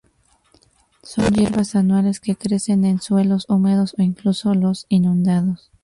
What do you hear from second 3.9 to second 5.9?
o incluso los inundados.